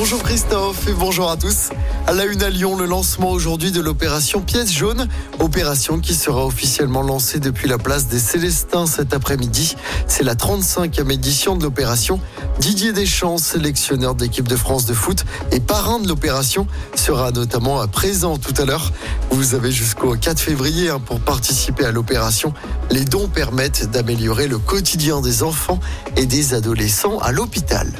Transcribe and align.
Bonjour 0.00 0.22
Christophe 0.22 0.88
et 0.88 0.94
bonjour 0.94 1.30
à 1.30 1.36
tous. 1.36 1.68
À 2.06 2.14
la 2.14 2.24
une 2.24 2.42
à 2.42 2.48
Lyon, 2.48 2.74
le 2.74 2.86
lancement 2.86 3.32
aujourd'hui 3.32 3.70
de 3.70 3.82
l'opération 3.82 4.40
Pièce 4.40 4.72
jaune, 4.72 5.06
opération 5.40 6.00
qui 6.00 6.14
sera 6.14 6.46
officiellement 6.46 7.02
lancée 7.02 7.38
depuis 7.38 7.68
la 7.68 7.76
place 7.76 8.06
des 8.06 8.18
Célestins 8.18 8.86
cet 8.86 9.12
après-midi. 9.12 9.76
C'est 10.06 10.24
la 10.24 10.34
35e 10.36 11.12
édition 11.12 11.54
de 11.54 11.64
l'opération. 11.64 12.18
Didier 12.60 12.94
Deschamps, 12.94 13.36
sélectionneur 13.36 14.14
de 14.14 14.22
l'équipe 14.22 14.48
de 14.48 14.56
France 14.56 14.86
de 14.86 14.94
foot 14.94 15.26
et 15.52 15.60
parrain 15.60 15.98
de 15.98 16.08
l'opération, 16.08 16.66
sera 16.94 17.30
notamment 17.30 17.86
présent 17.86 18.38
tout 18.38 18.54
à 18.56 18.64
l'heure. 18.64 18.92
Vous 19.30 19.54
avez 19.54 19.70
jusqu'au 19.70 20.16
4 20.16 20.40
février 20.40 20.88
hein, 20.88 20.98
pour 20.98 21.20
participer 21.20 21.84
à 21.84 21.90
l'opération. 21.90 22.54
Les 22.90 23.04
dons 23.04 23.28
permettent 23.28 23.90
d'améliorer 23.90 24.48
le 24.48 24.56
quotidien 24.56 25.20
des 25.20 25.42
enfants 25.42 25.78
et 26.16 26.24
des 26.24 26.54
adolescents 26.54 27.18
à 27.18 27.32
l'hôpital. 27.32 27.92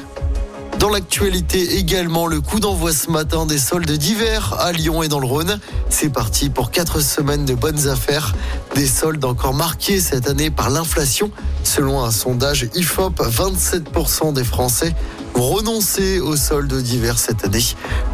Dans 0.81 0.89
l'actualité 0.89 1.77
également, 1.77 2.25
le 2.25 2.41
coup 2.41 2.59
d'envoi 2.59 2.91
ce 2.91 3.11
matin 3.11 3.45
des 3.45 3.59
soldes 3.59 3.91
d'hiver 3.91 4.55
à 4.57 4.71
Lyon 4.71 5.03
et 5.03 5.07
dans 5.09 5.19
le 5.19 5.27
Rhône. 5.27 5.59
C'est 5.89 6.09
parti 6.09 6.49
pour 6.49 6.71
quatre 6.71 7.01
semaines 7.01 7.45
de 7.45 7.53
bonnes 7.53 7.87
affaires. 7.87 8.33
Des 8.73 8.87
soldes 8.87 9.23
encore 9.23 9.53
marqués 9.53 9.99
cette 9.99 10.27
année 10.27 10.49
par 10.49 10.71
l'inflation. 10.71 11.29
Selon 11.63 12.03
un 12.03 12.09
sondage 12.09 12.67
IFOP, 12.73 13.21
27% 13.21 14.33
des 14.33 14.43
Français 14.43 14.95
vont 15.35 15.43
renoncer 15.43 16.19
aux 16.19 16.35
soldes 16.35 16.81
d'hiver 16.81 17.19
cette 17.19 17.45
année. 17.45 17.63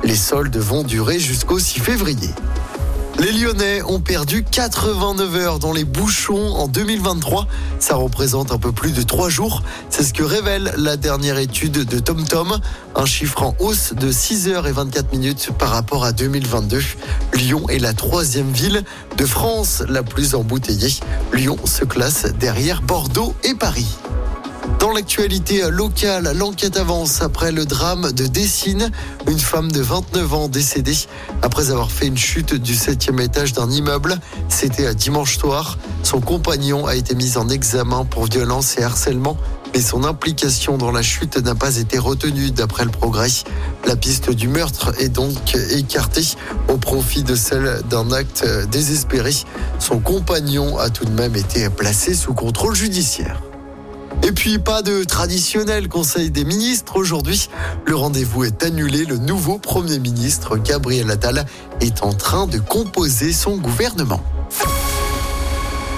Les 0.04 0.18
soldes 0.18 0.58
vont 0.58 0.84
durer 0.84 1.20
jusqu'au 1.20 1.60
6 1.60 1.80
février. 1.80 2.32
Les 3.20 3.32
Lyonnais 3.32 3.82
ont 3.82 4.00
perdu 4.00 4.44
89 4.44 5.36
heures 5.38 5.60
dans 5.60 5.74
les 5.74 5.86
bouchons 5.86 6.54
en 6.54 6.68
2023. 6.68 7.48
Ça 7.80 7.96
représente 7.96 8.52
un 8.52 8.60
peu 8.60 8.72
plus 8.72 8.92
de 8.92 9.02
3 9.02 9.30
jours. 9.30 9.64
C'est 9.90 10.04
ce 10.04 10.14
que 10.14 10.22
révèle 10.22 10.72
la 10.78 10.98
dernière 10.98 11.40
étude 11.40 11.72
de 11.72 12.00
TomTom. 12.00 12.60
Un 12.96 13.06
chiffre 13.08 13.42
en 13.42 13.56
hausse 13.60 13.94
de 13.94 14.12
6 14.12 14.50
heures 14.50 14.68
et 14.68 14.72
24 14.72 15.12
minutes 15.12 15.50
par 15.58 15.70
rapport 15.70 16.06
à 16.06 16.12
2022. 16.12 16.80
Lyon 17.34 17.68
est 17.70 17.80
la 17.80 17.94
troisième 17.94 18.52
ville 18.52 18.84
de 19.18 19.26
France 19.26 19.82
la 19.90 20.04
plus 20.04 20.36
embouteillée. 20.36 20.94
Lyon 21.34 21.58
se 21.66 21.86
classe 21.86 22.28
derrière 22.40 22.84
Bordeaux 22.84 23.34
et 23.44 23.56
Paris. 23.56 23.98
Dans 24.80 24.92
l'actualité 24.92 25.64
locale, 25.72 26.34
l'enquête 26.36 26.78
avance 26.78 27.22
après 27.22 27.52
le 27.52 27.66
drame 27.66 28.12
de 28.12 28.28
Dessine, 28.28 28.92
une 29.28 29.40
femme 29.40 29.72
de 29.72 29.82
29 29.82 30.34
ans 30.34 30.48
décédée 30.50 30.98
après 31.42 31.72
avoir 31.72 31.90
fait 31.90 32.06
une 32.06 32.18
chute 32.18 32.54
du 32.54 32.76
septième 32.76 33.20
étage 33.20 33.54
d'un 33.54 33.72
immeuble. 33.72 34.18
C'était 34.50 34.86
à 34.86 34.94
dimanche 34.94 35.40
soir. 35.40 35.78
Son 36.04 36.22
compagnon 36.22 36.86
a 36.86 36.96
été 36.96 37.16
mis 37.16 37.38
en 37.38 37.50
examen 37.50 38.06
pour 38.06 38.26
violence 38.26 38.78
et 38.78 38.84
harcèlement, 38.84 39.38
mais 39.74 39.82
son 39.82 40.04
implication 40.04 40.78
dans 40.78 40.92
la 40.92 41.02
chute 41.02 41.38
n'a 41.38 41.56
pas 41.56 41.78
été 41.78 41.98
retenue 41.98 42.52
d'après 42.52 42.86
le 42.86 42.92
progrès. 42.92 43.32
La 43.88 43.96
piste 43.96 44.30
du 44.30 44.48
meurtre 44.48 44.94
est 45.00 45.10
donc 45.10 45.56
écartée 45.72 46.28
au 46.70 46.78
profit 46.78 47.24
de 47.24 47.36
celle 47.36 47.82
d'un 47.90 48.12
acte 48.12 48.46
désespéré. 48.70 49.34
Son 49.80 50.00
compagnon 50.00 50.78
a 50.78 50.90
tout 50.90 51.06
de 51.06 51.12
même 51.12 51.36
été 51.36 51.70
placé 51.70 52.14
sous 52.14 52.34
contrôle 52.34 52.76
judiciaire. 52.76 53.42
Et 54.28 54.34
puis 54.34 54.60
pas 54.60 54.82
de 54.82 55.06
traditionnel 55.06 55.88
conseil 55.88 56.32
des 56.32 56.44
ministres 56.44 56.98
aujourd'hui. 56.98 57.48
Le 57.86 57.96
rendez-vous 57.96 58.44
est 58.44 58.62
annulé. 58.62 59.06
Le 59.06 59.16
nouveau 59.16 59.58
Premier 59.58 60.00
ministre 60.00 60.58
Gabriel 60.58 61.10
Attal 61.10 61.46
est 61.80 62.04
en 62.04 62.12
train 62.12 62.46
de 62.46 62.60
composer 62.60 63.32
son 63.32 63.56
gouvernement. 63.56 64.22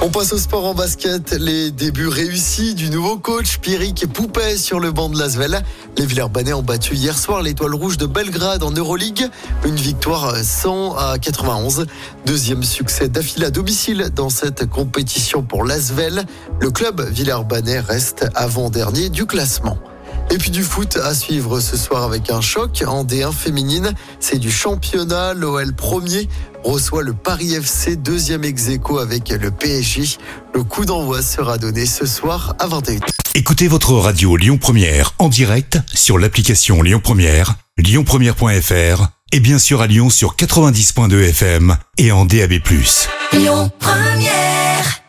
On 0.02 0.08
passe 0.08 0.32
au 0.32 0.38
sport 0.38 0.66
en 0.66 0.74
basket. 0.74 1.34
Les 1.34 1.72
débuts 1.72 2.08
réussis 2.08 2.74
du 2.74 2.90
nouveau 2.90 3.18
coach 3.18 3.58
Pierrick 3.58 4.08
Poupet 4.08 4.56
sur 4.56 4.80
le 4.80 4.94
banc 4.94 5.10
de 5.10 5.20
Lasvel. 5.20 5.62
Les 5.98 6.06
Villers-Banais 6.06 6.54
ont 6.54 6.64
battu 6.64 6.96
hier 6.96 7.18
soir 7.18 7.42
l'étoile 7.42 7.76
rouge 7.76 7.98
de 7.98 8.06
Belgrade 8.06 8.64
en 8.64 8.72
Euroleague. 8.72 9.28
Une 9.66 9.76
victoire 9.76 10.38
100 10.38 10.96
à 10.96 11.20
91. 11.20 11.86
Deuxième 12.26 12.64
succès 12.64 13.10
d'affilée 13.10 13.48
à 13.48 13.52
domicile 13.52 14.10
dans 14.16 14.30
cette 14.30 14.70
compétition 14.70 15.42
pour 15.42 15.66
Lasvel. 15.66 16.24
Le 16.62 16.72
club 16.72 17.02
Villers-Banais 17.02 17.82
reste 17.82 18.26
avant-dernier 18.36 19.10
du 19.10 19.26
classement. 19.26 19.78
Et 20.32 20.38
puis 20.38 20.52
du 20.52 20.64
foot 20.64 20.98
à 20.98 21.16
suivre 21.16 21.60
ce 21.60 21.76
soir 21.76 22.04
avec 22.04 22.30
un 22.30 22.42
choc 22.42 22.84
en 22.86 23.04
D1 23.04 23.34
féminine. 23.34 23.94
C'est 24.20 24.38
du 24.38 24.52
championnat. 24.52 25.34
L'OL 25.34 25.74
premier 25.74 26.30
reçoit 26.64 27.02
le 27.02 27.14
Paris 27.14 27.56
FC 27.56 27.96
deuxième 27.96 28.44
ex 28.44 28.70
avec 29.02 29.30
le 29.30 29.50
PSG. 29.50 30.18
Le 30.54 30.64
coup 30.64 30.86
d'envoi 30.86 31.22
sera 31.22 31.58
donné 31.58 31.86
ce 31.86 32.06
soir 32.06 32.56
à 32.60 32.68
21h. 32.68 33.02
Écoutez 33.34 33.68
votre 33.68 33.94
radio 33.94 34.36
Lyon 34.36 34.58
Première 34.58 35.14
en 35.18 35.30
direct 35.30 35.80
sur 35.94 36.20
l'application 36.20 36.82
Lyon 36.82 37.00
Première, 37.04 37.56
lyonpremière.fr 37.78 39.08
et 39.32 39.40
bien 39.40 39.60
sûr 39.60 39.82
à 39.82 39.88
Lyon 39.88 40.10
sur 40.10 40.36
90.2 40.36 41.30
FM 41.30 41.78
et 41.98 42.12
en 42.12 42.26
DAB+. 42.26 42.54
Lyon 43.34 43.72
Première 43.80 45.02